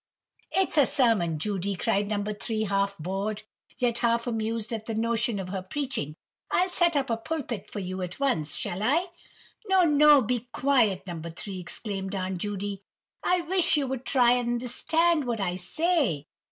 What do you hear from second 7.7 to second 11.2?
you at once, shall I?" "No, no, be quiet,